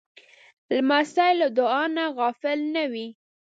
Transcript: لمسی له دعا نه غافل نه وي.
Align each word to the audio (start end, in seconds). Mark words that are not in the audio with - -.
لمسی 0.75 1.31
له 1.39 1.47
دعا 1.59 1.83
نه 1.95 2.05
غافل 2.17 2.59
نه 2.75 2.83
وي. 2.91 3.07